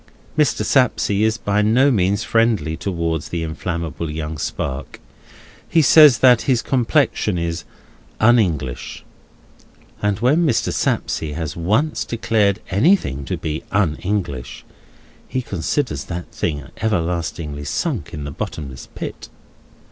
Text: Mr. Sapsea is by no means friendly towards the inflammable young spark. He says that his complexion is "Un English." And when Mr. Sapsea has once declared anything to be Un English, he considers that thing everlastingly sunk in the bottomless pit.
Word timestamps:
Mr. 0.35 0.65
Sapsea 0.65 1.23
is 1.27 1.37
by 1.37 1.61
no 1.61 1.91
means 1.91 2.23
friendly 2.23 2.75
towards 2.75 3.29
the 3.29 3.43
inflammable 3.43 4.09
young 4.09 4.35
spark. 4.39 4.99
He 5.69 5.83
says 5.83 6.17
that 6.25 6.41
his 6.49 6.63
complexion 6.63 7.37
is 7.37 7.65
"Un 8.19 8.39
English." 8.39 9.05
And 10.01 10.17
when 10.19 10.43
Mr. 10.43 10.73
Sapsea 10.73 11.35
has 11.35 11.55
once 11.55 12.03
declared 12.03 12.61
anything 12.71 13.25
to 13.25 13.37
be 13.37 13.61
Un 13.71 13.95
English, 13.97 14.65
he 15.27 15.43
considers 15.43 16.05
that 16.05 16.31
thing 16.31 16.63
everlastingly 16.77 17.63
sunk 17.65 18.11
in 18.11 18.23
the 18.23 18.31
bottomless 18.31 18.87
pit. 18.95 19.29